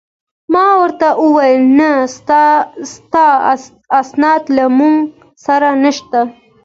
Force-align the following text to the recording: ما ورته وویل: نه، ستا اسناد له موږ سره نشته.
ما 0.53 0.67
ورته 0.81 1.07
وویل: 1.25 1.61
نه، 1.79 1.91
ستا 2.93 3.27
اسناد 4.01 4.43
له 4.55 4.65
موږ 4.77 4.97
سره 5.45 5.69
نشته. 5.83 6.19